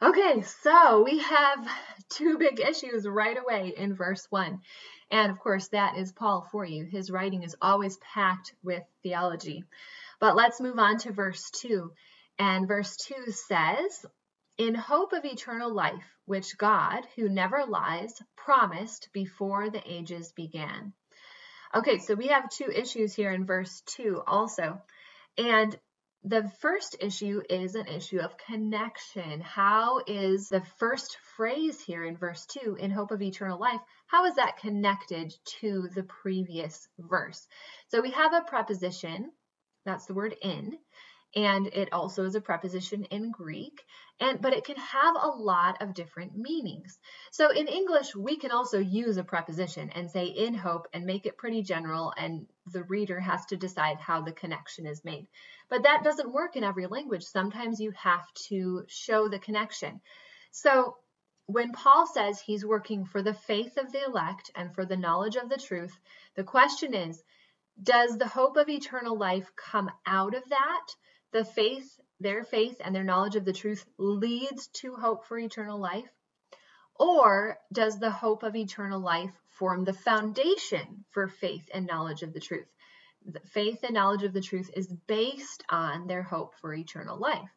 Okay, 0.00 0.42
so 0.42 1.02
we 1.02 1.18
have 1.18 1.68
two 2.08 2.38
big 2.38 2.60
issues 2.60 3.06
right 3.06 3.36
away 3.36 3.74
in 3.76 3.96
verse 3.96 4.26
1. 4.30 4.60
And 5.10 5.32
of 5.32 5.38
course, 5.40 5.68
that 5.68 5.96
is 5.96 6.12
Paul 6.12 6.46
for 6.52 6.64
you. 6.64 6.84
His 6.84 7.10
writing 7.10 7.42
is 7.42 7.56
always 7.60 7.96
packed 7.96 8.54
with 8.62 8.84
theology. 9.02 9.64
But 10.20 10.36
let's 10.36 10.60
move 10.60 10.78
on 10.78 10.98
to 10.98 11.12
verse 11.12 11.50
2. 11.50 11.92
And 12.38 12.68
verse 12.68 12.96
2 12.96 13.32
says, 13.32 14.06
In 14.56 14.74
hope 14.76 15.12
of 15.12 15.24
eternal 15.24 15.72
life, 15.72 16.04
which 16.26 16.58
God, 16.58 17.06
who 17.16 17.28
never 17.28 17.64
lies, 17.66 18.22
promised 18.36 19.08
before 19.12 19.70
the 19.70 19.82
ages 19.84 20.30
began. 20.32 20.92
Okay, 21.74 21.98
so 21.98 22.14
we 22.14 22.28
have 22.28 22.48
two 22.50 22.70
issues 22.70 23.14
here 23.14 23.32
in 23.32 23.46
verse 23.46 23.82
2 23.86 24.22
also. 24.26 24.80
And 25.38 25.78
the 26.24 26.50
first 26.60 26.96
issue 27.00 27.40
is 27.48 27.76
an 27.76 27.86
issue 27.86 28.18
of 28.18 28.36
connection. 28.36 29.40
How 29.40 30.00
is 30.06 30.48
the 30.48 30.62
first 30.78 31.16
phrase 31.36 31.80
here 31.80 32.04
in 32.04 32.16
verse 32.16 32.44
2, 32.46 32.76
in 32.78 32.90
hope 32.90 33.12
of 33.12 33.22
eternal 33.22 33.58
life, 33.58 33.80
how 34.08 34.26
is 34.26 34.34
that 34.34 34.58
connected 34.58 35.32
to 35.60 35.88
the 35.94 36.02
previous 36.02 36.88
verse? 36.98 37.46
So 37.88 38.02
we 38.02 38.10
have 38.10 38.34
a 38.34 38.42
preposition, 38.42 39.30
that's 39.84 40.06
the 40.06 40.14
word 40.14 40.34
in, 40.42 40.76
and 41.36 41.66
it 41.68 41.92
also 41.92 42.24
is 42.24 42.34
a 42.34 42.40
preposition 42.40 43.04
in 43.04 43.30
Greek, 43.30 43.84
and 44.18 44.40
but 44.40 44.54
it 44.54 44.64
can 44.64 44.76
have 44.76 45.14
a 45.14 45.28
lot 45.28 45.82
of 45.82 45.94
different 45.94 46.36
meanings. 46.36 46.98
So 47.30 47.50
in 47.50 47.68
English, 47.68 48.14
we 48.16 48.38
can 48.38 48.50
also 48.50 48.78
use 48.78 49.18
a 49.18 49.24
preposition 49.24 49.90
and 49.90 50.10
say 50.10 50.26
in 50.26 50.54
hope 50.54 50.88
and 50.92 51.04
make 51.04 51.26
it 51.26 51.36
pretty 51.36 51.62
general 51.62 52.12
and 52.16 52.46
the 52.72 52.84
reader 52.84 53.20
has 53.20 53.44
to 53.46 53.56
decide 53.56 53.98
how 53.98 54.22
the 54.22 54.32
connection 54.32 54.86
is 54.86 55.04
made. 55.04 55.26
But 55.68 55.82
that 55.84 56.04
doesn't 56.04 56.32
work 56.32 56.56
in 56.56 56.64
every 56.64 56.86
language. 56.86 57.24
Sometimes 57.24 57.80
you 57.80 57.92
have 57.92 58.26
to 58.48 58.84
show 58.88 59.28
the 59.28 59.38
connection. 59.38 60.00
So 60.50 60.96
when 61.46 61.72
Paul 61.72 62.06
says 62.06 62.40
he's 62.40 62.64
working 62.64 63.06
for 63.06 63.22
the 63.22 63.34
faith 63.34 63.76
of 63.78 63.90
the 63.90 64.04
elect 64.04 64.50
and 64.54 64.74
for 64.74 64.84
the 64.84 64.96
knowledge 64.96 65.36
of 65.36 65.48
the 65.48 65.56
truth, 65.56 65.98
the 66.36 66.44
question 66.44 66.94
is, 66.94 67.22
does 67.82 68.18
the 68.18 68.26
hope 68.28 68.56
of 68.56 68.68
eternal 68.68 69.16
life 69.16 69.50
come 69.56 69.90
out 70.06 70.34
of 70.34 70.42
that? 70.48 70.86
The 71.32 71.44
faith, 71.44 71.98
their 72.20 72.44
faith 72.44 72.80
and 72.84 72.94
their 72.94 73.04
knowledge 73.04 73.36
of 73.36 73.44
the 73.44 73.52
truth 73.52 73.84
leads 73.98 74.68
to 74.80 74.94
hope 74.94 75.26
for 75.26 75.38
eternal 75.38 75.78
life? 75.78 76.10
Or 76.98 77.58
does 77.72 77.98
the 77.98 78.10
hope 78.10 78.42
of 78.42 78.56
eternal 78.56 79.00
life 79.00 79.32
form 79.50 79.84
the 79.84 79.92
foundation 79.92 81.04
for 81.10 81.28
faith 81.28 81.68
and 81.72 81.86
knowledge 81.86 82.22
of 82.22 82.32
the 82.32 82.40
truth? 82.40 82.68
The 83.24 83.40
faith 83.40 83.84
and 83.84 83.94
knowledge 83.94 84.24
of 84.24 84.32
the 84.32 84.40
truth 84.40 84.70
is 84.74 84.92
based 85.06 85.62
on 85.68 86.06
their 86.06 86.22
hope 86.22 86.54
for 86.56 86.74
eternal 86.74 87.18
life. 87.18 87.50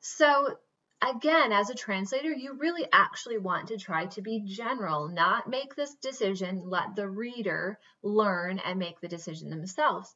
So, 0.00 0.58
again, 1.00 1.52
as 1.52 1.70
a 1.70 1.74
translator, 1.74 2.32
you 2.32 2.54
really 2.54 2.86
actually 2.92 3.38
want 3.38 3.68
to 3.68 3.78
try 3.78 4.06
to 4.06 4.22
be 4.22 4.40
general, 4.44 5.08
not 5.08 5.48
make 5.48 5.74
this 5.74 5.94
decision, 5.94 6.62
let 6.64 6.94
the 6.94 7.08
reader 7.08 7.78
learn 8.02 8.58
and 8.58 8.78
make 8.78 9.00
the 9.00 9.08
decision 9.08 9.48
themselves. 9.50 10.14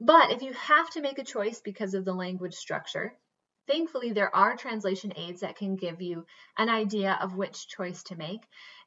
But 0.00 0.32
if 0.32 0.42
you 0.42 0.52
have 0.54 0.90
to 0.90 1.00
make 1.00 1.18
a 1.18 1.24
choice 1.24 1.60
because 1.60 1.94
of 1.94 2.04
the 2.04 2.14
language 2.14 2.54
structure, 2.54 3.16
thankfully 3.66 4.12
there 4.12 4.34
are 4.34 4.56
translation 4.56 5.12
aids 5.16 5.40
that 5.40 5.56
can 5.56 5.76
give 5.76 6.00
you 6.00 6.26
an 6.56 6.68
idea 6.68 7.18
of 7.20 7.36
which 7.36 7.68
choice 7.68 8.02
to 8.04 8.16
make. 8.16 8.42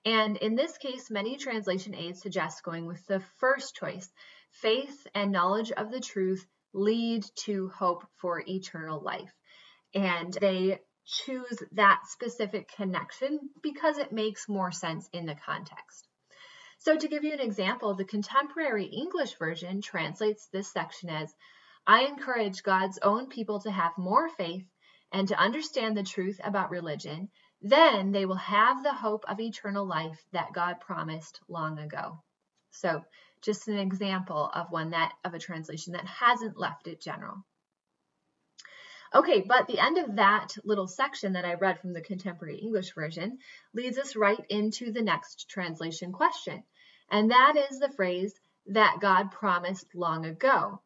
And 0.06 0.38
in 0.38 0.56
this 0.56 0.78
case, 0.78 1.10
many 1.10 1.38
translation 1.38 1.96
aids 1.96 2.22
suggest 2.22 2.64
going 2.64 2.86
with 2.86 3.06
the 3.08 3.22
first 3.40 3.76
choice. 3.76 4.10
Faith 4.52 5.08
and 5.14 5.32
knowledge 5.32 5.72
of 5.72 5.92
the 5.92 6.00
truth 6.00 6.46
lead 6.74 7.26
to 7.46 7.70
hope 7.70 8.06
for 8.18 8.44
eternal 8.48 9.02
life. 9.02 9.34
And 9.94 10.34
they 10.34 10.80
choose 11.06 11.64
that 11.72 12.02
specific 12.08 12.70
connection 12.76 13.40
because 13.62 13.98
it 13.98 14.12
makes 14.12 14.50
more 14.50 14.72
sense 14.72 15.10
in 15.14 15.26
the 15.26 15.36
context. 15.36 16.08
So 16.80 16.96
to 16.96 17.08
give 17.08 17.24
you 17.24 17.34
an 17.34 17.40
example, 17.40 17.96
the 17.96 18.06
contemporary 18.06 18.86
English 18.86 19.38
version 19.38 19.82
translates 19.82 20.48
this 20.48 20.72
section 20.72 21.10
as, 21.10 21.34
I 21.90 22.02
encourage 22.02 22.64
God's 22.64 23.00
own 23.02 23.28
people 23.28 23.62
to 23.62 23.72
have 23.72 23.98
more 23.98 24.28
faith 24.28 24.66
and 25.14 25.30
to 25.30 25.40
understand 25.40 25.96
the 25.96 26.04
truth 26.04 26.38
about 26.44 26.70
religion. 26.70 27.30
Then 27.62 28.12
they 28.12 28.26
will 28.26 28.36
have 28.36 28.84
the 28.84 28.94
hope 28.94 29.24
of 29.30 29.40
eternal 29.40 29.86
life 29.86 30.22
that 30.34 30.52
God 30.52 30.82
promised 30.82 31.40
long 31.48 31.80
ago. 31.80 32.22
So 32.72 33.06
just 33.42 33.70
an 33.70 33.80
example 33.80 34.52
of 34.54 34.70
one 34.70 34.90
that 34.90 35.14
of 35.24 35.34
a 35.34 35.40
translation 35.40 35.94
that 35.94 36.06
hasn't 36.06 36.60
left 36.60 36.88
it 36.88 37.00
general. 37.00 37.46
Okay, 39.14 39.40
but 39.40 39.68
the 39.68 39.80
end 39.80 39.98
of 39.98 40.18
that 40.18 40.50
little 40.66 40.88
section 40.88 41.34
that 41.34 41.46
I 41.46 41.54
read 41.54 41.80
from 41.80 41.94
the 41.94 42.02
contemporary 42.02 42.58
English 42.58 42.94
version 42.94 43.38
leads 43.74 43.98
us 43.98 44.18
right 44.18 44.46
into 44.50 44.92
the 44.92 45.02
next 45.02 45.50
translation 45.50 46.12
question. 46.12 46.64
And 47.10 47.32
that 47.32 47.56
is 47.56 47.80
the 47.80 47.94
phrase 47.96 48.34
that 48.66 48.98
God 49.00 49.32
promised 49.32 49.96
long 49.96 50.26
ago. 50.26 50.82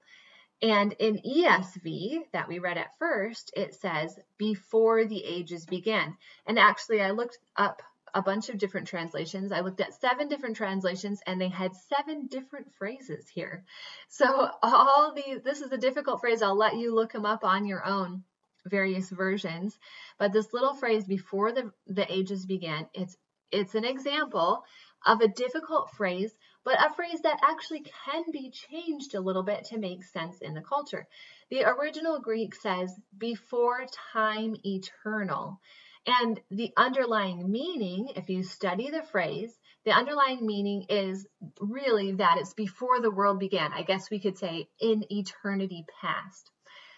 And 0.61 0.93
in 0.93 1.17
ESV 1.17 2.31
that 2.33 2.47
we 2.47 2.59
read 2.59 2.77
at 2.77 2.97
first, 2.99 3.51
it 3.55 3.73
says 3.73 4.19
before 4.37 5.05
the 5.05 5.23
ages 5.23 5.65
began. 5.65 6.15
And 6.45 6.59
actually, 6.59 7.01
I 7.01 7.11
looked 7.11 7.39
up 7.55 7.81
a 8.13 8.21
bunch 8.21 8.49
of 8.49 8.57
different 8.57 8.87
translations. 8.87 9.51
I 9.51 9.61
looked 9.61 9.79
at 9.79 9.99
seven 9.99 10.27
different 10.27 10.57
translations 10.57 11.21
and 11.25 11.39
they 11.39 11.47
had 11.47 11.71
seven 11.75 12.27
different 12.27 12.73
phrases 12.73 13.27
here. 13.29 13.63
So 14.09 14.49
all 14.61 15.13
these, 15.15 15.41
this 15.41 15.61
is 15.61 15.71
a 15.71 15.77
difficult 15.77 16.19
phrase. 16.19 16.41
I'll 16.41 16.57
let 16.57 16.75
you 16.75 16.93
look 16.93 17.13
them 17.13 17.25
up 17.25 17.43
on 17.43 17.65
your 17.65 17.85
own 17.85 18.23
various 18.65 19.09
versions. 19.09 19.79
But 20.19 20.33
this 20.33 20.53
little 20.53 20.73
phrase 20.73 21.05
before 21.05 21.51
the, 21.51 21.71
the 21.87 22.11
ages 22.11 22.45
began, 22.45 22.87
it's 22.93 23.17
it's 23.51 23.75
an 23.75 23.83
example 23.83 24.63
of 25.05 25.19
a 25.19 25.27
difficult 25.27 25.91
phrase, 25.91 26.33
but 26.63 26.83
a 26.83 26.93
phrase 26.93 27.21
that 27.21 27.39
actually 27.43 27.83
can 28.05 28.23
be 28.31 28.51
changed 28.51 29.15
a 29.15 29.21
little 29.21 29.43
bit 29.43 29.65
to 29.65 29.79
make 29.79 30.03
sense 30.03 30.39
in 30.39 30.53
the 30.53 30.61
culture. 30.61 31.07
The 31.49 31.65
original 31.65 32.19
Greek 32.19 32.55
says 32.55 32.93
before 33.17 33.85
time 34.13 34.55
eternal. 34.65 35.59
And 36.05 36.39
the 36.49 36.71
underlying 36.77 37.51
meaning, 37.51 38.09
if 38.15 38.29
you 38.29 38.43
study 38.43 38.89
the 38.89 39.03
phrase, 39.03 39.55
the 39.85 39.91
underlying 39.91 40.45
meaning 40.45 40.85
is 40.89 41.27
really 41.59 42.13
that 42.13 42.37
it's 42.37 42.53
before 42.53 42.99
the 43.01 43.11
world 43.11 43.39
began. 43.39 43.71
I 43.73 43.83
guess 43.83 44.09
we 44.09 44.19
could 44.19 44.37
say 44.37 44.67
in 44.79 45.03
eternity 45.11 45.85
past. 46.01 46.51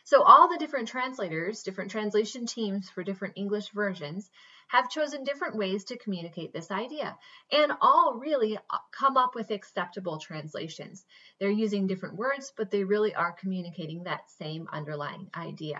So, 0.05 0.21
all 0.21 0.49
the 0.49 0.57
different 0.57 0.89
translators, 0.89 1.63
different 1.63 1.91
translation 1.91 2.45
teams 2.45 2.89
for 2.89 3.03
different 3.03 3.37
English 3.37 3.69
versions, 3.69 4.29
have 4.73 4.89
chosen 4.89 5.23
different 5.23 5.55
ways 5.55 5.83
to 5.83 5.97
communicate 5.99 6.51
this 6.51 6.71
idea, 6.71 7.15
and 7.51 7.71
all 7.79 8.15
really 8.15 8.57
uh, 8.57 8.77
come 8.91 9.17
up 9.17 9.35
with 9.35 9.51
acceptable 9.51 10.17
translations. 10.17 11.05
They're 11.39 11.51
using 11.51 11.85
different 11.85 12.15
words, 12.15 12.51
but 12.57 12.71
they 12.71 12.83
really 12.83 13.13
are 13.13 13.33
communicating 13.33 14.03
that 14.03 14.31
same 14.31 14.67
underlying 14.73 15.29
idea. 15.37 15.79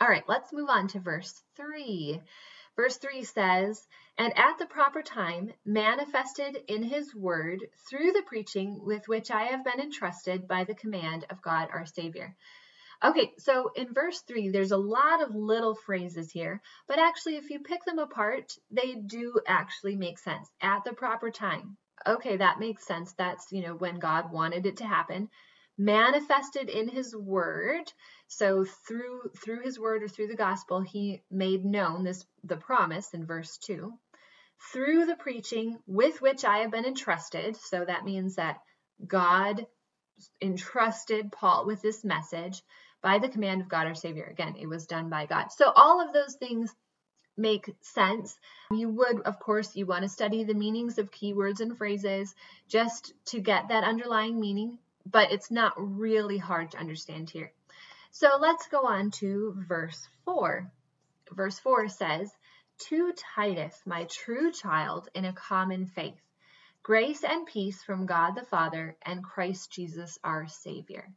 All 0.00 0.08
right, 0.08 0.26
let's 0.26 0.50
move 0.50 0.70
on 0.70 0.88
to 0.88 1.00
verse 1.00 1.42
3. 1.56 2.22
Verse 2.74 2.96
3 2.96 3.24
says, 3.24 3.86
And 4.16 4.32
at 4.38 4.56
the 4.56 4.64
proper 4.64 5.02
time 5.02 5.52
manifested 5.62 6.56
in 6.68 6.82
his 6.82 7.14
word 7.14 7.60
through 7.90 8.12
the 8.12 8.24
preaching 8.26 8.82
with 8.82 9.08
which 9.08 9.30
I 9.30 9.44
have 9.44 9.62
been 9.62 9.80
entrusted 9.80 10.48
by 10.48 10.64
the 10.64 10.74
command 10.74 11.26
of 11.28 11.42
God 11.42 11.68
our 11.70 11.84
Savior. 11.84 12.34
Okay, 13.04 13.32
so 13.38 13.70
in 13.76 13.92
verse 13.92 14.22
3, 14.22 14.48
there's 14.48 14.72
a 14.72 14.76
lot 14.76 15.22
of 15.22 15.34
little 15.34 15.74
phrases 15.74 16.30
here, 16.30 16.62
but 16.88 16.98
actually, 16.98 17.36
if 17.36 17.50
you 17.50 17.60
pick 17.60 17.84
them 17.84 17.98
apart, 17.98 18.52
they 18.70 18.94
do 18.94 19.38
actually 19.46 19.96
make 19.96 20.18
sense 20.18 20.50
at 20.60 20.84
the 20.84 20.92
proper 20.92 21.30
time. 21.30 21.76
Okay, 22.06 22.36
that 22.36 22.60
makes 22.60 22.86
sense. 22.86 23.12
That's, 23.14 23.50
you 23.52 23.62
know, 23.62 23.74
when 23.74 23.98
God 23.98 24.32
wanted 24.32 24.66
it 24.66 24.78
to 24.78 24.86
happen. 24.86 25.28
Manifested 25.78 26.70
in 26.70 26.88
his 26.88 27.14
word. 27.14 27.92
So 28.28 28.64
through 28.64 29.30
through 29.44 29.60
his 29.60 29.78
word 29.78 30.02
or 30.02 30.08
through 30.08 30.28
the 30.28 30.36
gospel 30.36 30.80
he 30.80 31.22
made 31.30 31.64
known 31.64 32.02
this 32.02 32.24
the 32.44 32.56
promise 32.56 33.12
in 33.12 33.26
verse 33.26 33.58
2 33.58 33.92
through 34.72 35.04
the 35.04 35.16
preaching 35.16 35.78
with 35.86 36.22
which 36.22 36.44
i 36.46 36.58
have 36.58 36.70
been 36.70 36.86
entrusted. 36.86 37.56
So 37.56 37.84
that 37.84 38.04
means 38.04 38.36
that 38.36 38.60
god 39.06 39.66
entrusted 40.40 41.30
paul 41.30 41.66
with 41.66 41.82
this 41.82 42.02
message 42.02 42.62
by 43.08 43.18
the 43.18 43.28
command 43.34 43.60
of 43.60 43.68
god 43.68 43.86
our 43.86 43.94
savior 43.94 44.24
again 44.24 44.54
it 44.58 44.66
was 44.66 44.86
done 44.86 45.08
by 45.08 45.26
god 45.26 45.46
so 45.50 45.72
all 45.74 46.06
of 46.06 46.12
those 46.12 46.34
things 46.34 46.74
make 47.38 47.68
sense. 47.82 48.38
You 48.70 48.88
would, 48.88 49.20
of 49.20 49.38
course, 49.38 49.76
you 49.76 49.84
want 49.84 50.04
to 50.04 50.08
study 50.08 50.44
the 50.44 50.54
meanings 50.54 50.96
of 50.96 51.10
keywords 51.10 51.60
and 51.60 51.76
phrases 51.76 52.34
just 52.66 53.12
to 53.26 53.40
get 53.40 53.68
that 53.68 53.84
underlying 53.84 54.40
meaning 54.40 54.78
but 55.10 55.30
it's 55.32 55.50
not 55.50 55.74
really 55.76 56.38
hard 56.38 56.72
to 56.72 56.78
understand 56.78 57.30
here. 57.30 57.52
So 58.10 58.38
let's 58.40 58.66
go 58.66 58.86
on 58.86 59.10
to 59.12 59.54
verse 59.68 60.08
4. 60.24 60.70
Verse 61.32 61.58
4 61.58 61.88
says, 61.88 62.30
To 62.88 63.12
Titus, 63.12 63.80
my 63.86 64.04
true 64.04 64.52
child 64.52 65.08
in 65.14 65.24
a 65.24 65.32
common 65.32 65.86
faith, 65.86 66.20
grace 66.82 67.22
and 67.22 67.46
peace 67.46 67.82
from 67.82 68.06
God 68.06 68.34
the 68.34 68.44
Father 68.44 68.96
and 69.02 69.22
Christ 69.22 69.70
Jesus 69.70 70.18
our 70.24 70.48
Savior. 70.48 71.12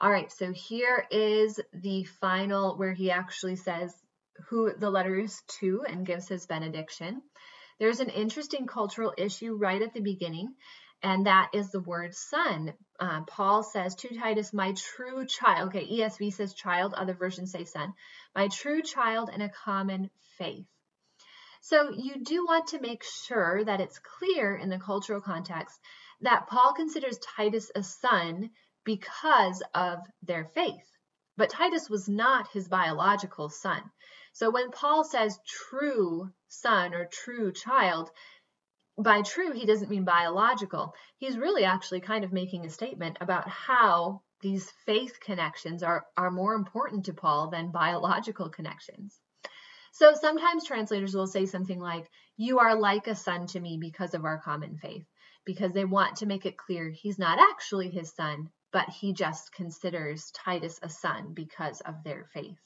All 0.00 0.10
right, 0.10 0.30
so 0.30 0.52
here 0.52 1.06
is 1.10 1.60
the 1.72 2.04
final 2.04 2.76
where 2.76 2.92
he 2.92 3.10
actually 3.10 3.56
says 3.56 3.94
who 4.48 4.72
the 4.76 4.90
letter 4.90 5.14
is 5.14 5.40
to 5.60 5.84
and 5.88 6.06
gives 6.06 6.28
his 6.28 6.46
benediction. 6.46 7.22
There's 7.78 8.00
an 8.00 8.10
interesting 8.10 8.66
cultural 8.66 9.14
issue 9.16 9.54
right 9.54 9.80
at 9.80 9.94
the 9.94 10.00
beginning 10.00 10.54
and 11.04 11.26
that 11.26 11.50
is 11.52 11.70
the 11.70 11.80
word 11.80 12.14
son. 12.14 12.72
Uh, 12.98 13.20
Paul 13.26 13.62
says 13.62 13.94
to 13.96 14.16
Titus, 14.16 14.54
my 14.54 14.72
true 14.72 15.26
child. 15.26 15.68
Okay, 15.68 15.86
ESV 15.86 16.32
says 16.32 16.54
child, 16.54 16.94
other 16.94 17.12
versions 17.12 17.52
say 17.52 17.64
son. 17.64 17.92
My 18.34 18.48
true 18.48 18.80
child 18.80 19.28
in 19.32 19.42
a 19.42 19.50
common 19.50 20.08
faith. 20.38 20.66
So 21.60 21.92
you 21.92 22.24
do 22.24 22.46
want 22.46 22.68
to 22.68 22.80
make 22.80 23.04
sure 23.04 23.62
that 23.64 23.82
it's 23.82 23.98
clear 23.98 24.56
in 24.56 24.70
the 24.70 24.78
cultural 24.78 25.20
context 25.20 25.78
that 26.22 26.46
Paul 26.48 26.72
considers 26.72 27.18
Titus 27.18 27.70
a 27.74 27.82
son 27.82 28.50
because 28.84 29.62
of 29.74 30.00
their 30.22 30.44
faith. 30.44 30.90
But 31.36 31.50
Titus 31.50 31.90
was 31.90 32.08
not 32.08 32.48
his 32.48 32.68
biological 32.68 33.48
son. 33.48 33.90
So 34.32 34.50
when 34.50 34.70
Paul 34.70 35.04
says 35.04 35.40
true 35.46 36.32
son 36.48 36.94
or 36.94 37.06
true 37.06 37.52
child, 37.52 38.10
by 38.96 39.22
true, 39.22 39.52
he 39.52 39.66
doesn't 39.66 39.90
mean 39.90 40.04
biological. 40.04 40.94
He's 41.18 41.36
really 41.36 41.64
actually 41.64 42.00
kind 42.00 42.24
of 42.24 42.32
making 42.32 42.64
a 42.64 42.70
statement 42.70 43.18
about 43.20 43.48
how 43.48 44.22
these 44.40 44.70
faith 44.86 45.18
connections 45.20 45.82
are, 45.82 46.06
are 46.16 46.30
more 46.30 46.54
important 46.54 47.06
to 47.06 47.14
Paul 47.14 47.48
than 47.48 47.72
biological 47.72 48.50
connections. 48.50 49.18
So 49.92 50.14
sometimes 50.14 50.64
translators 50.64 51.14
will 51.14 51.26
say 51.26 51.46
something 51.46 51.80
like, 51.80 52.10
You 52.36 52.58
are 52.58 52.74
like 52.74 53.06
a 53.06 53.14
son 53.14 53.46
to 53.48 53.60
me 53.60 53.78
because 53.80 54.14
of 54.14 54.24
our 54.24 54.38
common 54.38 54.76
faith, 54.76 55.06
because 55.44 55.72
they 55.72 55.84
want 55.84 56.16
to 56.16 56.26
make 56.26 56.46
it 56.46 56.56
clear 56.56 56.90
he's 56.90 57.18
not 57.18 57.38
actually 57.38 57.90
his 57.90 58.12
son, 58.12 58.50
but 58.74 58.88
he 58.88 59.12
just 59.12 59.52
considers 59.52 60.32
Titus 60.32 60.80
a 60.82 60.88
son 60.88 61.32
because 61.32 61.80
of 61.82 62.02
their 62.02 62.24
faith. 62.34 62.58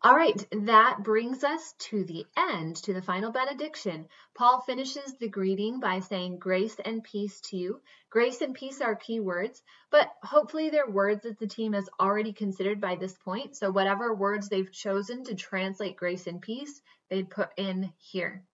All 0.00 0.16
right, 0.16 0.46
that 0.64 1.02
brings 1.02 1.44
us 1.44 1.74
to 1.90 2.02
the 2.04 2.24
end, 2.34 2.76
to 2.76 2.94
the 2.94 3.02
final 3.02 3.30
benediction. 3.30 4.08
Paul 4.34 4.62
finishes 4.62 5.14
the 5.18 5.28
greeting 5.28 5.80
by 5.80 6.00
saying, 6.00 6.38
Grace 6.38 6.76
and 6.82 7.04
peace 7.04 7.42
to 7.50 7.58
you. 7.58 7.82
Grace 8.08 8.40
and 8.40 8.54
peace 8.54 8.80
are 8.80 8.96
key 8.96 9.20
words, 9.20 9.62
but 9.90 10.10
hopefully 10.22 10.70
they're 10.70 10.88
words 10.88 11.24
that 11.24 11.38
the 11.38 11.46
team 11.46 11.74
has 11.74 11.88
already 12.00 12.32
considered 12.32 12.80
by 12.80 12.96
this 12.96 13.16
point. 13.18 13.54
So, 13.54 13.70
whatever 13.70 14.14
words 14.14 14.48
they've 14.48 14.72
chosen 14.72 15.24
to 15.24 15.34
translate 15.34 15.96
grace 15.96 16.26
and 16.26 16.40
peace, 16.40 16.80
they'd 17.10 17.28
put 17.28 17.50
in 17.58 17.92
here. 17.98 18.44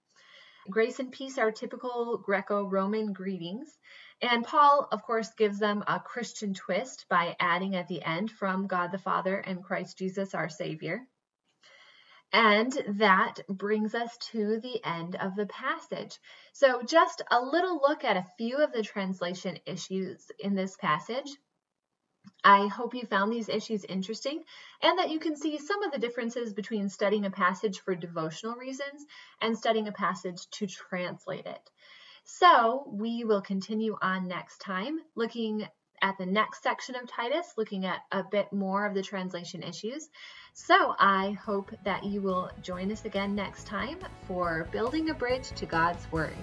Grace 0.69 1.01
and 1.01 1.11
peace 1.11 1.39
are 1.39 1.51
typical 1.51 2.19
Greco 2.19 2.65
Roman 2.65 3.13
greetings. 3.13 3.79
And 4.23 4.45
Paul, 4.45 4.87
of 4.93 5.03
course, 5.03 5.33
gives 5.35 5.59
them 5.59 5.83
a 5.87 5.99
Christian 5.99 6.53
twist 6.53 7.07
by 7.09 7.37
adding 7.41 7.75
at 7.75 7.89
the 7.89 8.03
end 8.03 8.31
from 8.31 8.67
God 8.67 8.93
the 8.93 8.99
Father 8.99 9.37
and 9.37 9.65
Christ 9.65 9.97
Jesus 9.97 10.35
our 10.35 10.49
Savior. 10.49 11.07
And 12.33 12.73
that 12.99 13.41
brings 13.49 13.95
us 13.95 14.17
to 14.33 14.61
the 14.61 14.85
end 14.85 15.17
of 15.17 15.35
the 15.35 15.47
passage. 15.47 16.19
So, 16.53 16.83
just 16.83 17.23
a 17.31 17.41
little 17.41 17.81
look 17.81 18.05
at 18.05 18.17
a 18.17 18.27
few 18.37 18.59
of 18.59 18.73
the 18.73 18.83
translation 18.83 19.59
issues 19.67 20.31
in 20.39 20.55
this 20.55 20.77
passage. 20.77 21.29
I 22.45 22.69
hope 22.69 22.95
you 22.95 23.07
found 23.07 23.33
these 23.33 23.49
issues 23.49 23.85
interesting 23.85 24.45
and 24.83 24.99
that 24.99 25.11
you 25.11 25.19
can 25.19 25.37
see 25.37 25.59
some 25.59 25.83
of 25.83 25.93
the 25.93 25.99
differences 25.99 26.53
between 26.53 26.89
studying 26.89 27.25
a 27.25 27.31
passage 27.31 27.81
for 27.81 27.95
devotional 27.95 28.55
reasons 28.55 29.07
and 29.41 29.57
studying 29.57 29.89
a 29.89 29.93
passage 29.93 30.49
to 30.51 30.67
translate 30.67 31.47
it. 31.47 31.71
So, 32.39 32.85
we 32.87 33.25
will 33.25 33.43
continue 33.43 33.97
on 34.01 34.29
next 34.29 34.59
time 34.59 35.01
looking 35.17 35.67
at 36.01 36.17
the 36.17 36.27
next 36.27 36.63
section 36.63 36.95
of 36.95 37.09
Titus, 37.09 37.55
looking 37.57 37.85
at 37.85 38.01
a 38.13 38.23
bit 38.23 38.53
more 38.53 38.87
of 38.87 38.95
the 38.95 39.03
translation 39.03 39.63
issues. 39.63 40.09
So 40.55 40.95
I 40.99 41.33
hope 41.33 41.73
that 41.85 42.05
you 42.05 42.23
will 42.23 42.51
join 42.63 42.93
us 42.93 43.05
again 43.05 43.35
next 43.35 43.67
time 43.67 43.99
for 44.27 44.69
Building 44.71 45.11
a 45.11 45.15
Bridge 45.15 45.51
to 45.57 45.67
God's 45.67 46.11
Word. 46.13 46.37